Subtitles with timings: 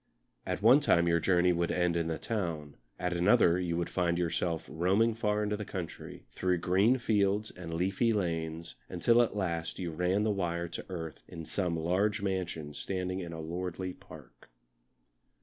[0.47, 4.17] At one time your journey would end in the town, at another you would find
[4.17, 9.77] yourself roaming far into the country, through green fields and leafy lanes until at last
[9.77, 14.49] you ran the wire to earth in some large mansion standing in a lordly park.